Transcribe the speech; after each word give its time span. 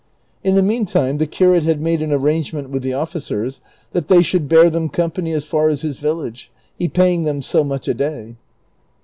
In 0.43 0.55
the 0.55 0.63
meantime 0.63 1.19
the 1.19 1.27
curate 1.27 1.61
had 1.61 1.79
made 1.79 2.01
an 2.01 2.11
arrangement 2.11 2.71
with 2.71 2.81
the 2.81 2.95
officers 2.95 3.61
that 3.91 4.07
they 4.07 4.21
shoi; 4.23 4.39
ld 4.39 4.49
bear 4.49 4.67
them 4.67 4.89
company 4.89 5.31
as 5.31 5.45
far 5.45 5.69
as 5.69 5.83
his 5.83 5.99
village, 5.99 6.49
he 6.75 6.87
paying 6.87 7.21
them 7.23 7.43
so 7.43 7.63
much 7.63 7.87
a 7.87 7.93
day. 7.93 8.35